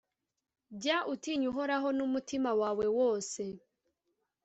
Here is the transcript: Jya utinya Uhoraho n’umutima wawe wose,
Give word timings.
Jya 0.81 0.97
utinya 1.13 1.45
Uhoraho 1.51 1.89
n’umutima 1.97 2.49
wawe 2.61 2.85
wose, 2.97 3.43